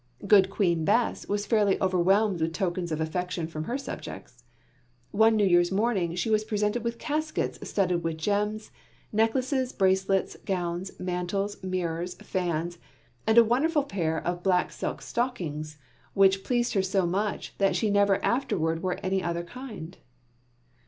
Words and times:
"Good 0.25 0.49
Queen 0.49 0.83
Bess" 0.83 1.27
was 1.29 1.45
fairly 1.45 1.79
overwhelmed 1.79 2.41
with 2.41 2.53
tokens 2.53 2.91
of 2.91 2.99
affection 2.99 3.45
from 3.45 3.65
her 3.65 3.77
subjects. 3.77 4.43
One 5.11 5.35
New 5.35 5.45
Year's 5.45 5.71
morning, 5.71 6.15
she 6.15 6.31
was 6.31 6.43
presented 6.43 6.83
with 6.83 6.97
caskets 6.97 7.59
studded 7.69 8.03
with 8.03 8.17
gems, 8.17 8.71
necklaces, 9.13 9.71
bracelets, 9.71 10.37
gowns, 10.43 10.99
mantles, 10.99 11.61
mirrors, 11.63 12.15
fans, 12.15 12.79
and 13.27 13.37
a 13.37 13.43
wonderful 13.43 13.83
pair 13.83 14.17
of 14.25 14.41
black 14.41 14.71
silk 14.71 15.03
stockings, 15.03 15.77
which 16.15 16.43
pleased 16.43 16.73
her 16.73 16.81
so 16.81 17.05
much 17.05 17.53
that 17.59 17.75
she 17.75 17.91
never 17.91 18.15
afterward 18.25 18.81
wore 18.81 18.97
any 19.03 19.21
other 19.21 19.43
kind. 19.43 19.97